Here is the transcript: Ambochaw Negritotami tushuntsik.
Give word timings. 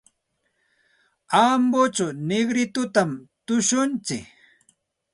Ambochaw 1.43 2.09
Negritotami 2.29 3.17
tushuntsik. 3.45 4.25